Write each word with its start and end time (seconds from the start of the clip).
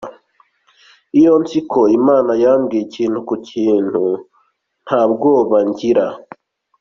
Iyo 1.19 1.33
nzi 1.41 1.59
ko 1.71 1.81
Imana 1.99 2.31
yambwiye 2.43 2.81
ikintu 2.87 3.19
ku 3.27 3.35
kintu, 3.47 4.05
nta 4.85 5.01
bwoba 5.11 5.57
ngira”. 5.69 6.07